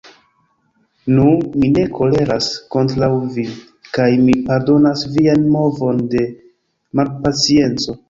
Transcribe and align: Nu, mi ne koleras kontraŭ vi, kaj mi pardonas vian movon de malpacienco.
Nu, 1.17 1.25
mi 1.63 1.69
ne 1.75 1.83
koleras 1.97 2.49
kontraŭ 2.77 3.11
vi, 3.37 3.47
kaj 3.99 4.09
mi 4.25 4.37
pardonas 4.51 5.07
vian 5.15 5.49
movon 5.61 6.05
de 6.17 6.29
malpacienco. 7.01 7.99